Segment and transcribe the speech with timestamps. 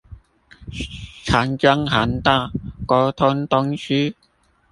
[1.25, 2.49] 長江航道
[2.87, 4.15] 溝通東西